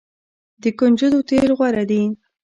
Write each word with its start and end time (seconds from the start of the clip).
د 0.61 0.63
کنجدو 0.79 1.19
تیل 1.29 1.49
غوره 1.57 1.83
دي. 1.89 2.03